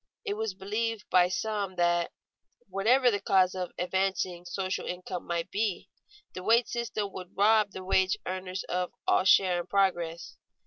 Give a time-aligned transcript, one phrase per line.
[0.25, 2.11] It was believed by some that,
[2.67, 5.91] whatever the causes of advancing social income might be,
[6.33, 10.37] the wage system would rob the wage earners of all share in progress.